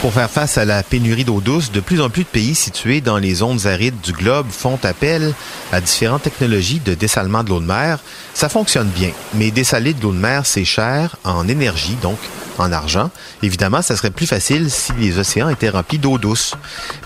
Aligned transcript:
Pour 0.00 0.12
faire 0.12 0.30
face 0.30 0.58
à 0.58 0.64
la 0.64 0.84
pénurie 0.84 1.24
d'eau 1.24 1.40
douce, 1.40 1.72
de 1.72 1.80
plus 1.80 2.00
en 2.00 2.08
plus 2.08 2.22
de 2.22 2.28
pays 2.28 2.54
situés 2.54 3.00
dans 3.00 3.18
les 3.18 3.34
zones 3.34 3.66
arides 3.66 4.00
du 4.00 4.12
globe 4.12 4.46
font 4.48 4.78
appel 4.84 5.34
à 5.72 5.80
différentes 5.80 6.22
technologies 6.22 6.78
de 6.78 6.94
dessalement 6.94 7.42
de 7.42 7.48
l'eau 7.48 7.58
de 7.58 7.66
mer. 7.66 7.98
Ça 8.32 8.48
fonctionne 8.48 8.86
bien, 8.88 9.10
mais 9.34 9.50
dessaler 9.50 9.94
de 9.94 10.02
l'eau 10.02 10.12
de 10.12 10.18
mer, 10.18 10.46
c'est 10.46 10.64
cher 10.64 11.16
en 11.24 11.48
énergie, 11.48 11.96
donc 12.00 12.18
en 12.58 12.70
argent. 12.70 13.10
Évidemment, 13.42 13.82
ça 13.82 13.96
serait 13.96 14.12
plus 14.12 14.28
facile 14.28 14.70
si 14.70 14.92
les 15.00 15.18
océans 15.18 15.48
étaient 15.48 15.68
remplis 15.68 15.98
d'eau 15.98 16.16
douce. 16.16 16.54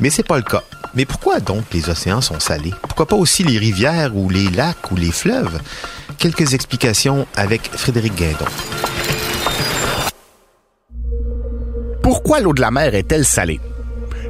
Mais 0.01 0.10
c'est 0.10 0.23
pas 0.23 0.37
le 0.37 0.43
cas. 0.43 0.62
Mais 0.95 1.06
pourquoi 1.06 1.40
donc 1.40 1.65
les 1.73 1.88
océans 1.88 2.20
sont 2.20 2.40
salés? 2.40 2.74
Pourquoi 2.82 3.06
pas 3.06 3.16
aussi 3.16 3.43
les 3.43 3.56
rivières 3.56 4.15
ou 4.15 4.29
les 4.29 4.51
lacs 4.51 4.90
ou 4.90 4.96
les 4.96 5.12
fleuves? 5.12 5.59
Quelques 6.18 6.52
explications 6.52 7.27
avec 7.37 7.70
Frédéric 7.74 8.15
Guindon. 8.15 8.45
Pourquoi 12.02 12.41
l'eau 12.41 12.52
de 12.52 12.61
la 12.61 12.73
mer 12.73 12.97
est-elle 12.97 13.24
salée? 13.24 13.61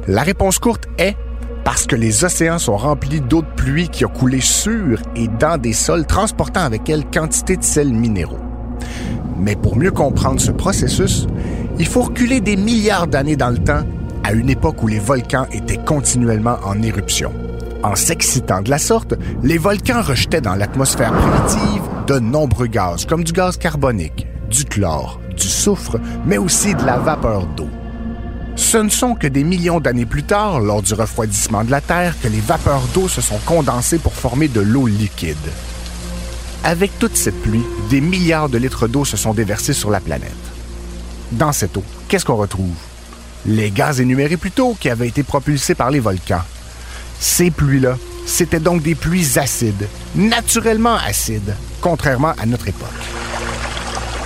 La 0.07 0.21
réponse 0.21 0.59
courte 0.59 0.87
est 0.99 1.15
parce 1.63 1.87
que 1.87 1.95
les 1.95 2.23
océans 2.23 2.59
sont 2.59 2.77
remplis 2.77 3.19
d'eau 3.19 3.41
de 3.41 3.47
pluie 3.55 3.89
qui 3.89 4.05
a 4.05 4.07
coulé 4.07 4.41
sur 4.41 4.99
et 5.15 5.27
dans 5.27 5.57
des 5.57 5.73
sols 5.73 6.05
transportant 6.05 6.61
avec 6.61 6.87
elle 6.87 7.05
quantité 7.05 7.57
de 7.57 7.63
sels 7.63 7.91
minéraux. 7.91 8.39
Mais 9.39 9.55
pour 9.55 9.75
mieux 9.75 9.91
comprendre 9.91 10.39
ce 10.39 10.51
processus, 10.51 11.25
il 11.79 11.87
faut 11.87 12.03
reculer 12.03 12.41
des 12.41 12.57
milliards 12.57 13.07
d'années 13.07 13.37
dans 13.37 13.49
le 13.49 13.57
temps 13.57 13.83
à 14.23 14.33
une 14.33 14.51
époque 14.51 14.83
où 14.83 14.87
les 14.87 14.99
volcans 14.99 15.47
étaient 15.51 15.83
continuellement 15.83 16.57
en 16.63 16.79
éruption. 16.81 17.31
En 17.81 17.95
s'excitant 17.95 18.61
de 18.61 18.69
la 18.69 18.77
sorte, 18.77 19.15
les 19.41 19.57
volcans 19.57 20.01
rejetaient 20.01 20.41
dans 20.41 20.55
l'atmosphère 20.55 21.11
primitive 21.11 21.81
de 22.07 22.19
nombreux 22.19 22.67
gaz, 22.67 23.05
comme 23.05 23.23
du 23.23 23.33
gaz 23.33 23.57
carbonique, 23.57 24.27
du 24.49 24.63
chlore, 24.63 25.19
du 25.43 25.49
soufre, 25.49 25.99
mais 26.25 26.37
aussi 26.37 26.73
de 26.73 26.83
la 26.85 26.97
vapeur 26.97 27.45
d'eau. 27.47 27.69
Ce 28.55 28.77
ne 28.77 28.89
sont 28.89 29.15
que 29.15 29.27
des 29.27 29.43
millions 29.43 29.79
d'années 29.81 30.05
plus 30.05 30.23
tard, 30.23 30.61
lors 30.61 30.81
du 30.81 30.93
refroidissement 30.93 31.63
de 31.63 31.71
la 31.71 31.81
Terre, 31.81 32.15
que 32.21 32.29
les 32.29 32.39
vapeurs 32.39 32.87
d'eau 32.93 33.07
se 33.07 33.19
sont 33.19 33.39
condensées 33.45 33.97
pour 33.97 34.13
former 34.13 34.47
de 34.47 34.61
l'eau 34.61 34.87
liquide. 34.87 35.35
Avec 36.63 36.97
toute 36.97 37.17
cette 37.17 37.41
pluie, 37.41 37.63
des 37.89 37.99
milliards 37.99 38.47
de 38.47 38.57
litres 38.57 38.87
d'eau 38.87 39.03
se 39.03 39.17
sont 39.17 39.33
déversés 39.33 39.73
sur 39.73 39.89
la 39.89 39.99
planète. 39.99 40.31
Dans 41.33 41.51
cette 41.51 41.75
eau, 41.75 41.83
qu'est-ce 42.07 42.25
qu'on 42.25 42.37
retrouve? 42.37 42.75
Les 43.45 43.69
gaz 43.69 43.99
énumérés 43.99 44.37
plus 44.37 44.51
tôt 44.51 44.77
qui 44.79 44.89
avaient 44.89 45.09
été 45.09 45.23
propulsés 45.23 45.75
par 45.75 45.91
les 45.91 45.99
volcans. 45.99 46.43
Ces 47.19 47.51
pluies-là, 47.51 47.97
c'était 48.25 48.59
donc 48.59 48.81
des 48.81 48.95
pluies 48.95 49.37
acides, 49.37 49.87
naturellement 50.15 50.95
acides, 50.95 51.53
contrairement 51.81 52.33
à 52.39 52.45
notre 52.45 52.69
époque. 52.69 53.32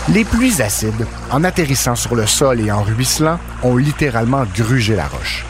Les 0.10 0.24
pluies 0.24 0.62
acides, 0.62 1.06
en 1.32 1.44
atterrissant 1.44 1.96
sur 1.96 2.16
le 2.16 2.26
sol 2.26 2.62
et 2.62 2.72
en 2.72 2.82
ruisselant, 2.82 3.40
ont 3.62 3.76
littéralement 3.76 4.46
grugé 4.56 4.96
la 4.96 5.06
roche. 5.06 5.46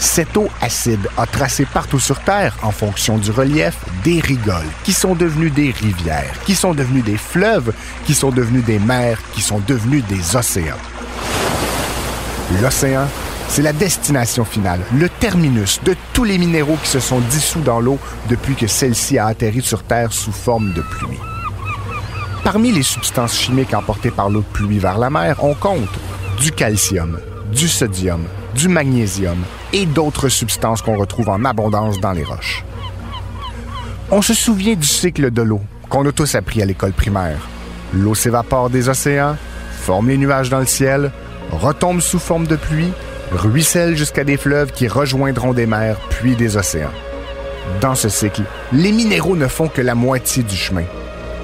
Cette 0.00 0.36
eau 0.36 0.48
acide 0.60 1.08
a 1.16 1.26
tracé 1.26 1.64
partout 1.64 2.00
sur 2.00 2.18
Terre, 2.18 2.56
en 2.62 2.72
fonction 2.72 3.16
du 3.16 3.30
relief, 3.30 3.76
des 4.02 4.18
rigoles, 4.18 4.66
qui 4.82 4.92
sont 4.92 5.14
devenues 5.14 5.50
des 5.50 5.70
rivières, 5.70 6.34
qui 6.44 6.56
sont 6.56 6.74
devenues 6.74 7.02
des 7.02 7.16
fleuves, 7.16 7.72
qui 8.04 8.14
sont 8.14 8.30
devenues 8.30 8.62
des 8.62 8.80
mers, 8.80 9.20
qui 9.34 9.40
sont 9.40 9.60
devenues 9.68 10.02
des 10.02 10.34
océans. 10.34 10.74
L'océan, 12.60 13.06
c'est 13.46 13.62
la 13.62 13.72
destination 13.72 14.44
finale, 14.44 14.80
le 14.92 15.08
terminus 15.08 15.80
de 15.84 15.94
tous 16.12 16.24
les 16.24 16.38
minéraux 16.38 16.78
qui 16.82 16.88
se 16.88 17.00
sont 17.00 17.20
dissous 17.20 17.60
dans 17.60 17.78
l'eau 17.78 18.00
depuis 18.28 18.56
que 18.56 18.66
celle-ci 18.66 19.18
a 19.18 19.26
atterri 19.26 19.62
sur 19.62 19.84
Terre 19.84 20.12
sous 20.12 20.32
forme 20.32 20.72
de 20.72 20.80
pluie. 20.80 21.20
Parmi 22.44 22.72
les 22.72 22.82
substances 22.82 23.38
chimiques 23.38 23.72
emportées 23.72 24.10
par 24.10 24.28
l'eau 24.28 24.40
de 24.40 24.52
pluie 24.52 24.80
vers 24.80 24.98
la 24.98 25.10
mer, 25.10 25.36
on 25.44 25.54
compte 25.54 25.88
du 26.40 26.50
calcium, 26.50 27.20
du 27.52 27.68
sodium, 27.68 28.24
du 28.56 28.66
magnésium 28.66 29.38
et 29.72 29.86
d'autres 29.86 30.28
substances 30.28 30.82
qu'on 30.82 30.96
retrouve 30.96 31.28
en 31.28 31.44
abondance 31.44 32.00
dans 32.00 32.10
les 32.10 32.24
roches. 32.24 32.64
On 34.10 34.22
se 34.22 34.34
souvient 34.34 34.74
du 34.74 34.86
cycle 34.86 35.30
de 35.30 35.42
l'eau 35.42 35.60
qu'on 35.88 36.04
a 36.04 36.10
tous 36.10 36.34
appris 36.34 36.60
à 36.60 36.64
l'école 36.64 36.92
primaire. 36.92 37.48
L'eau 37.94 38.16
s'évapore 38.16 38.70
des 38.70 38.88
océans, 38.88 39.36
forme 39.70 40.08
les 40.08 40.18
nuages 40.18 40.50
dans 40.50 40.58
le 40.58 40.66
ciel, 40.66 41.12
retombe 41.52 42.00
sous 42.00 42.18
forme 42.18 42.48
de 42.48 42.56
pluie, 42.56 42.92
ruisselle 43.30 43.96
jusqu'à 43.96 44.24
des 44.24 44.36
fleuves 44.36 44.72
qui 44.72 44.88
rejoindront 44.88 45.52
des 45.52 45.66
mers 45.66 45.96
puis 46.10 46.34
des 46.34 46.56
océans. 46.56 46.90
Dans 47.80 47.94
ce 47.94 48.08
cycle, 48.08 48.42
les 48.72 48.90
minéraux 48.90 49.36
ne 49.36 49.46
font 49.46 49.68
que 49.68 49.80
la 49.80 49.94
moitié 49.94 50.42
du 50.42 50.56
chemin. 50.56 50.84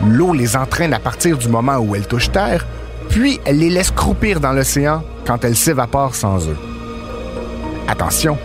L'eau 0.06 0.32
les 0.32 0.56
entraîne 0.56 0.94
à 0.94 1.00
partir 1.00 1.36
du 1.38 1.48
moment 1.48 1.78
où 1.78 1.94
elles 1.94 2.06
touchent 2.06 2.31
terre, 2.31 2.66
puis 3.09 3.41
elle 3.44 3.59
les 3.59 3.70
laisse 3.70 3.91
croupir 3.91 4.41
dans 4.41 4.53
l'océan 4.53 5.03
quand 5.26 5.44
elles 5.44 5.56
s'évaporent 5.56 6.14
sans 6.14 6.48
eux. 6.48 6.56
Attention, 7.88 8.38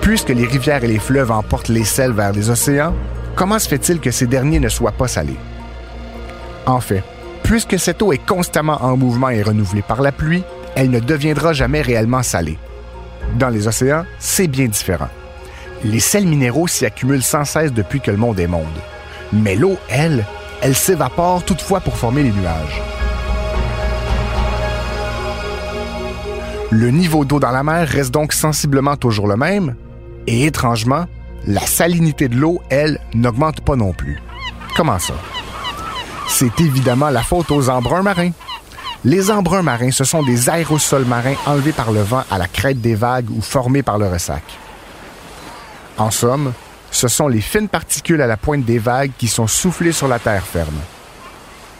puisque 0.00 0.30
les 0.30 0.46
rivières 0.46 0.84
et 0.84 0.88
les 0.88 0.98
fleuves 0.98 1.30
emportent 1.30 1.68
les 1.68 1.84
sels 1.84 2.12
vers 2.12 2.32
les 2.32 2.48
océans, 2.48 2.94
comment 3.34 3.58
se 3.58 3.68
fait-il 3.68 4.00
que 4.00 4.10
ces 4.10 4.26
derniers 4.26 4.60
ne 4.60 4.68
soient 4.68 4.92
pas 4.92 5.08
salés? 5.08 5.36
En 6.66 6.80
fait, 6.80 7.02
puisque 7.42 7.78
cette 7.78 8.02
eau 8.02 8.12
est 8.12 8.24
constamment 8.24 8.82
en 8.82 8.96
mouvement 8.96 9.30
et 9.30 9.42
renouvelée 9.42 9.82
par 9.82 10.00
la 10.00 10.12
pluie, 10.12 10.44
elle 10.74 10.90
ne 10.90 11.00
deviendra 11.00 11.52
jamais 11.52 11.82
réellement 11.82 12.22
salée. 12.22 12.58
Dans 13.38 13.48
les 13.48 13.66
océans, 13.68 14.04
c'est 14.18 14.48
bien 14.48 14.66
différent. 14.66 15.08
Les 15.84 16.00
sels 16.00 16.26
minéraux 16.26 16.66
s'y 16.66 16.86
accumulent 16.86 17.22
sans 17.22 17.44
cesse 17.44 17.72
depuis 17.72 18.00
que 18.00 18.10
le 18.10 18.16
monde 18.16 18.40
est 18.40 18.46
monde. 18.46 18.66
Mais 19.32 19.54
l'eau, 19.54 19.76
elle, 19.88 20.24
elle 20.60 20.74
s'évapore 20.74 21.44
toutefois 21.44 21.80
pour 21.80 21.96
former 21.96 22.22
les 22.22 22.32
nuages. 22.32 22.82
Le 26.70 26.90
niveau 26.90 27.24
d'eau 27.24 27.40
dans 27.40 27.50
la 27.50 27.62
mer 27.62 27.88
reste 27.88 28.12
donc 28.12 28.32
sensiblement 28.32 28.96
toujours 28.96 29.26
le 29.26 29.36
même, 29.36 29.74
et 30.26 30.44
étrangement, 30.44 31.06
la 31.46 31.62
salinité 31.62 32.28
de 32.28 32.36
l'eau, 32.36 32.60
elle, 32.68 33.00
n'augmente 33.14 33.62
pas 33.62 33.76
non 33.76 33.92
plus. 33.92 34.20
Comment 34.76 34.98
ça? 34.98 35.14
C'est 36.28 36.60
évidemment 36.60 37.08
la 37.08 37.22
faute 37.22 37.50
aux 37.50 37.70
embruns 37.70 38.02
marins. 38.02 38.32
Les 39.04 39.30
embruns 39.30 39.62
marins, 39.62 39.92
ce 39.92 40.04
sont 40.04 40.22
des 40.22 40.50
aérosols 40.50 41.06
marins 41.06 41.36
enlevés 41.46 41.72
par 41.72 41.90
le 41.90 42.02
vent 42.02 42.24
à 42.30 42.36
la 42.36 42.46
crête 42.46 42.80
des 42.80 42.94
vagues 42.94 43.30
ou 43.30 43.40
formés 43.40 43.82
par 43.82 43.96
le 43.96 44.06
ressac. 44.06 44.42
En 45.96 46.10
somme, 46.10 46.52
ce 46.98 47.06
sont 47.06 47.28
les 47.28 47.40
fines 47.40 47.68
particules 47.68 48.20
à 48.22 48.26
la 48.26 48.36
pointe 48.36 48.64
des 48.64 48.80
vagues 48.80 49.12
qui 49.16 49.28
sont 49.28 49.46
soufflées 49.46 49.92
sur 49.92 50.08
la 50.08 50.18
terre 50.18 50.44
ferme. 50.44 50.80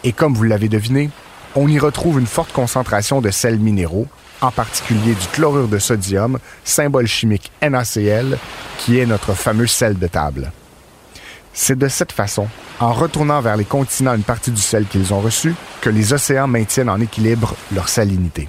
Et 0.05 0.13
comme 0.13 0.33
vous 0.33 0.45
l'avez 0.45 0.69
deviné, 0.69 1.11
on 1.57 1.67
y 1.67 1.81
retrouve 1.81 2.21
une 2.21 2.27
forte 2.27 2.53
concentration 2.53 3.21
de 3.21 3.33
sels 3.33 3.59
minéraux, 3.59 4.07
en 4.41 4.53
particulier 4.53 5.15
du 5.15 5.27
chlorure 5.33 5.67
de 5.67 5.81
sodium, 5.81 6.39
symbole 6.63 7.09
chimique 7.09 7.51
NaCl, 7.61 8.39
qui 8.79 9.01
est 9.01 9.07
notre 9.07 9.35
fameux 9.35 9.67
sel 9.67 9.99
de 9.99 10.07
table. 10.07 10.53
C'est 11.53 11.77
de 11.77 11.89
cette 11.89 12.13
façon, 12.13 12.47
en 12.79 12.93
retournant 12.93 13.41
vers 13.41 13.57
les 13.57 13.65
continents 13.65 14.15
une 14.15 14.23
partie 14.23 14.53
du 14.53 14.63
sel 14.63 14.87
qu'ils 14.87 15.13
ont 15.13 15.21
reçu, 15.21 15.53
que 15.81 15.91
les 15.91 16.13
océans 16.13 16.47
maintiennent 16.47 16.91
en 16.91 17.01
équilibre 17.01 17.57
leur 17.75 17.89
salinité. 17.89 18.49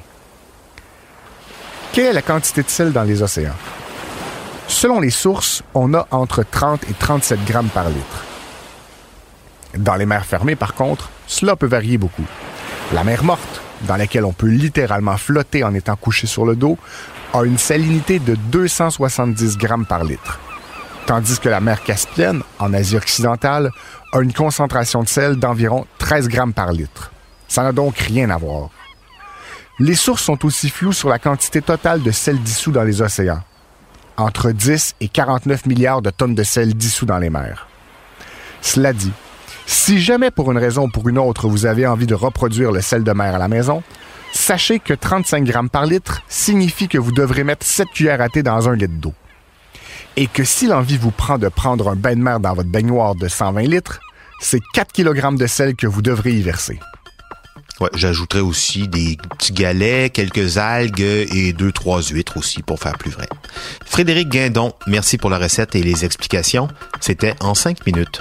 Quelle 1.94 2.06
est 2.06 2.14
la 2.14 2.22
quantité 2.22 2.62
de 2.62 2.70
sel 2.70 2.92
dans 2.92 3.02
les 3.02 3.24
océans? 3.24 3.56
Selon 4.80 5.02
les 5.02 5.10
sources, 5.10 5.62
on 5.74 5.94
a 5.94 6.08
entre 6.10 6.42
30 6.42 6.90
et 6.90 6.94
37 6.94 7.44
grammes 7.44 7.68
par 7.68 7.90
litre. 7.90 8.24
Dans 9.78 9.96
les 9.96 10.06
mers 10.06 10.26
fermées, 10.26 10.56
par 10.56 10.74
contre, 10.74 11.10
cela 11.28 11.58
peut 11.58 11.68
varier 11.68 11.98
beaucoup. 11.98 12.24
La 12.94 13.04
mer 13.04 13.26
morte, 13.26 13.62
dans 13.82 13.98
laquelle 13.98 14.24
on 14.24 14.32
peut 14.32 14.48
littéralement 14.48 15.18
flotter 15.18 15.66
en 15.66 15.74
étant 15.74 15.98
couché 15.98 16.28
sur 16.28 16.46
le 16.46 16.56
dos, 16.56 16.78
a 17.34 17.44
une 17.44 17.58
salinité 17.58 18.20
de 18.20 18.36
270 18.36 19.58
grammes 19.58 19.86
par 19.86 20.06
litre. 20.06 20.40
Tandis 21.06 21.40
que 21.40 21.50
la 21.50 21.60
mer 21.60 21.84
Caspienne, 21.84 22.42
en 22.58 22.74
Asie 22.74 22.96
occidentale, 22.96 23.72
a 24.14 24.22
une 24.22 24.32
concentration 24.32 25.04
de 25.04 25.10
sel 25.10 25.36
d'environ 25.36 25.88
13 25.98 26.30
grammes 26.30 26.54
par 26.54 26.72
litre. 26.72 27.12
Ça 27.50 27.64
n'a 27.64 27.74
donc 27.74 27.98
rien 27.98 28.30
à 28.30 28.38
voir. 28.38 28.70
Les 29.78 29.96
sources 29.96 30.24
sont 30.24 30.46
aussi 30.46 30.70
floues 30.70 30.94
sur 30.94 31.10
la 31.10 31.20
quantité 31.20 31.62
totale 31.62 32.02
de 32.02 32.12
sel 32.12 32.40
dissous 32.42 32.72
dans 32.72 32.84
les 32.84 33.02
océans. 33.02 33.42
Entre 34.20 34.52
10 34.52 34.96
et 35.00 35.08
49 35.08 35.66
milliards 35.66 36.02
de 36.02 36.10
tonnes 36.10 36.36
de 36.36 36.44
sel 36.44 36.74
dissous 36.74 37.06
dans 37.06 37.20
les 37.20 37.30
mers. 37.30 37.70
Cela 38.60 38.92
dit, 38.92 39.14
si 39.66 39.98
jamais 39.98 40.30
pour 40.30 40.52
une 40.52 40.58
raison 40.58 40.88
ou 40.88 40.90
pour 40.90 41.08
une 41.08 41.18
autre 41.18 41.48
vous 41.48 41.66
avez 41.66 41.88
envie 41.88 42.06
de 42.06 42.16
reproduire 42.16 42.74
le 42.74 42.82
sel 42.82 43.06
de 43.06 43.14
mer 43.14 43.34
à 43.34 43.38
la 43.38 43.48
maison, 43.48 43.82
sachez 44.34 44.80
que 44.80 44.94
35 44.94 45.46
grammes 45.46 45.70
par 45.70 45.86
litre 45.86 46.22
signifie 46.28 46.90
que 46.90 46.98
vous 46.98 47.14
devrez 47.14 47.46
mettre 47.46 47.66
7 47.66 47.88
cuillères 47.94 48.20
à 48.20 48.28
thé 48.28 48.44
dans 48.44 48.68
un 48.68 48.76
litre 48.76 48.96
d'eau. 48.96 49.14
Et 50.18 50.28
que 50.28 50.44
si 50.44 50.68
l'envie 50.68 50.98
vous 50.98 51.12
prend 51.12 51.38
de 51.38 51.48
prendre 51.48 51.88
un 51.88 51.96
bain 51.96 52.18
de 52.18 52.22
mer 52.22 52.42
dans 52.42 52.54
votre 52.54 52.70
baignoire 52.70 53.16
de 53.16 53.30
120 53.30 53.62
litres, 53.62 54.02
c'est 54.42 54.60
4 54.74 54.92
kg 54.92 55.38
de 55.38 55.48
sel 55.48 55.78
que 55.78 55.88
vous 55.88 56.02
devrez 56.02 56.34
y 56.34 56.42
verser. 56.42 56.78
Ouais, 57.80 57.90
j'ajouterais 57.94 58.42
aussi 58.42 58.88
des 58.88 59.18
petits 59.38 59.54
galets, 59.54 60.12
quelques 60.12 60.58
algues 60.58 61.00
et 61.02 61.54
deux, 61.54 61.72
trois 61.72 62.02
huîtres 62.02 62.38
aussi 62.38 62.62
pour 62.62 62.80
faire 62.80 62.98
plus 62.98 63.12
vrai. 63.12 63.28
Frédéric 63.86 64.30
Guindon, 64.30 64.74
merci 64.88 65.18
pour 65.18 65.30
la 65.30 65.38
recette 65.38 65.76
et 65.76 65.84
les 65.84 66.04
explications. 66.04 66.68
C'était 67.00 67.36
en 67.40 67.56
cinq 67.56 67.86
minutes. 67.86 68.20